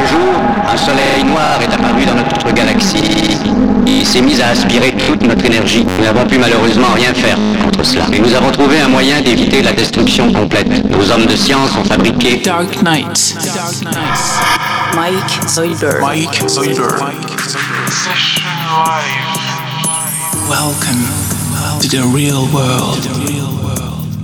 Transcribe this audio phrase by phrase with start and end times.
[0.00, 0.32] Un jour,
[0.72, 3.02] un soleil noir est apparu dans notre galaxie.
[3.86, 5.84] Il s'est mis à aspirer toute notre énergie.
[5.98, 8.06] Nous n'avons pu malheureusement rien faire contre cela.
[8.10, 10.68] Mais nous avons trouvé un moyen d'éviter la destruction complète.
[10.88, 13.36] Nos hommes de science ont fabriqué Dark Knight.
[14.96, 16.00] Mike Zoidberg.
[16.00, 17.00] Mike Zoidberg.
[20.48, 21.04] Welcome
[21.80, 23.06] to the real world.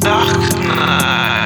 [0.00, 1.45] Dark Knight.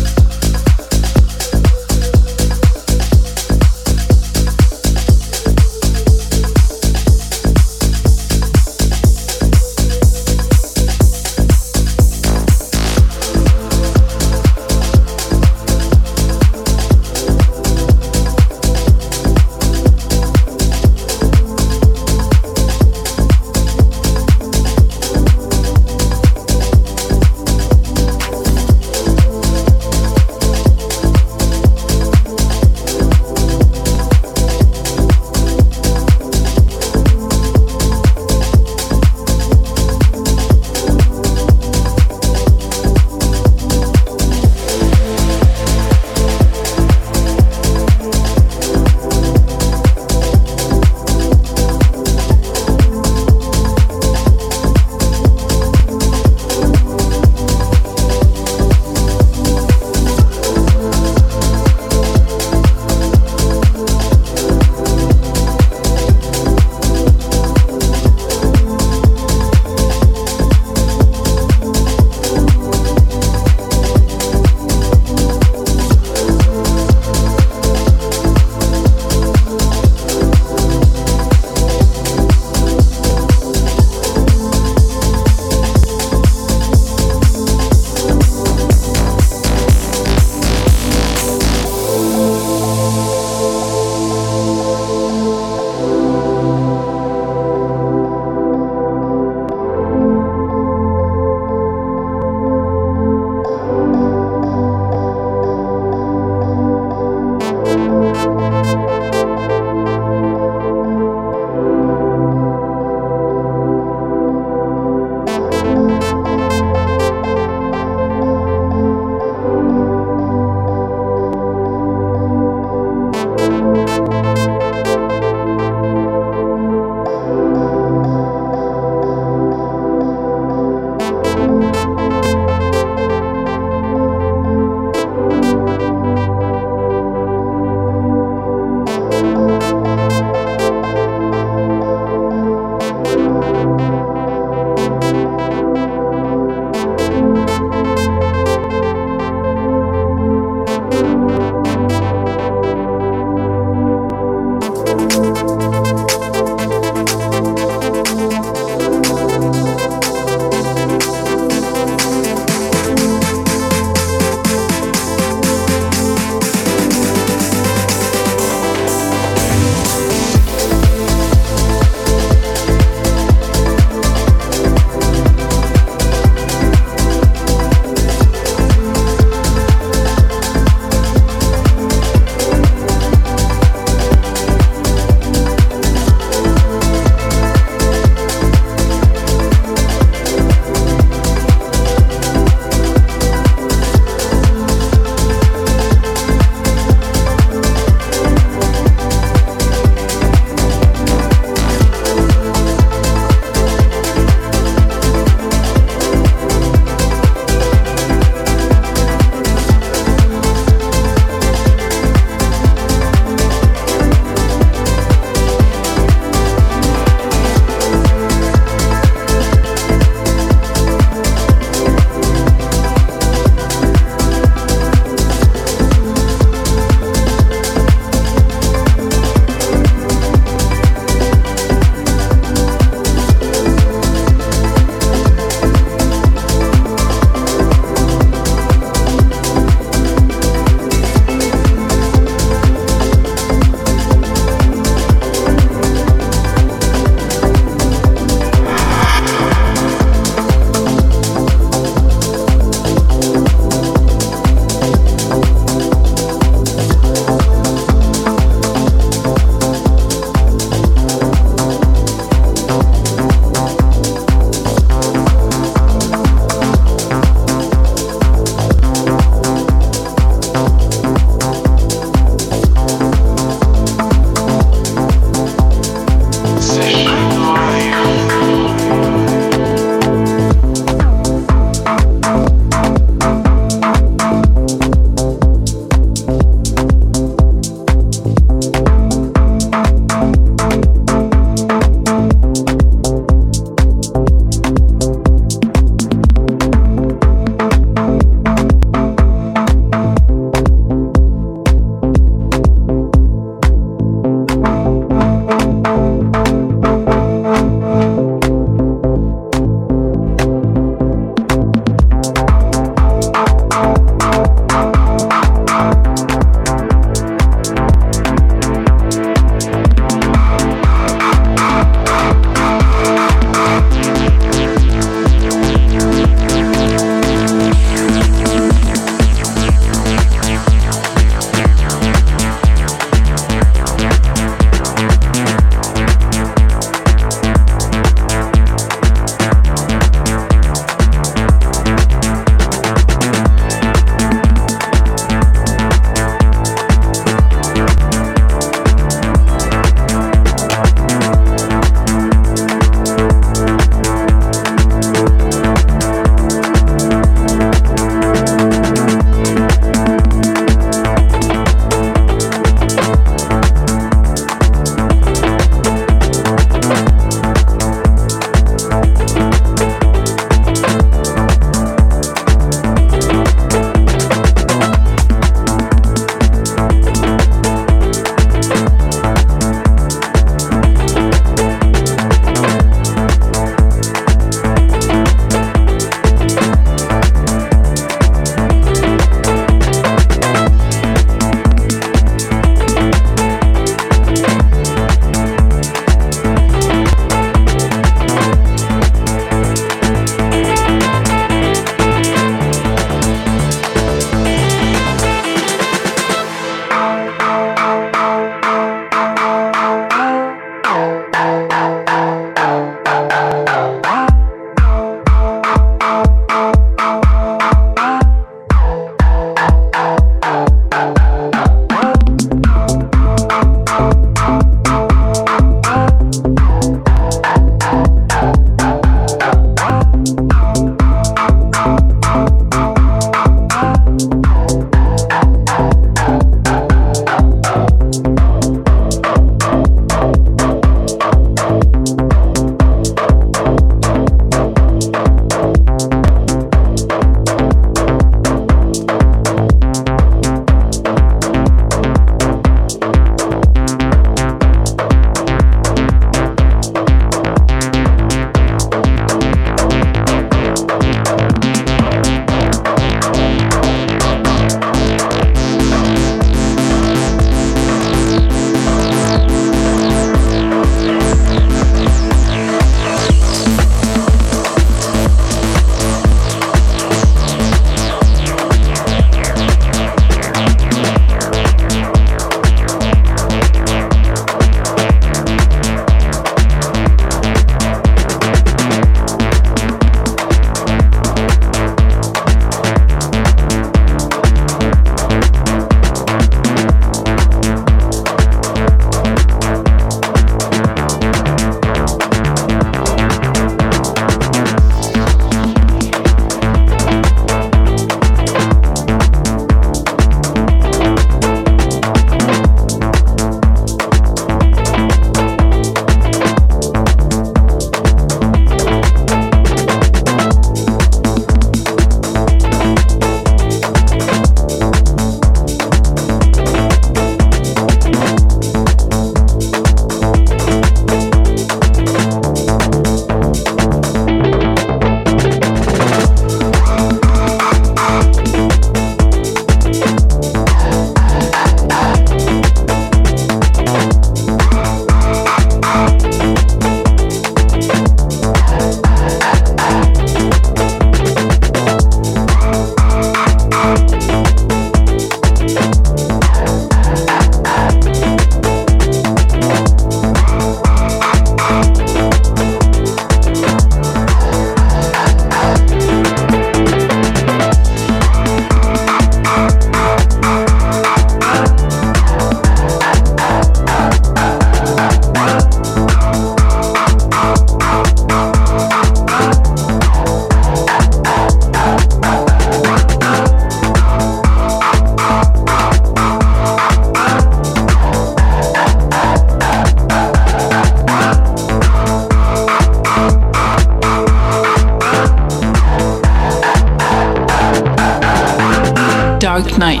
[599.63, 600.00] Dark Nights.